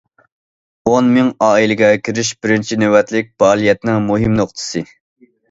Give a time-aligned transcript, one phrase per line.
[0.91, 4.85] ئون مىڭ ئائىلىگە كىرىش بىرىنچى نۆۋەتلىك پائالىيەتنىڭ مۇھىم نۇقتىسى.